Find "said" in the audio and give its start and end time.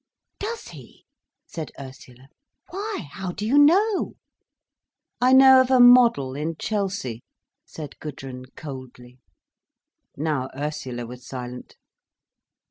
1.45-1.71, 7.67-7.99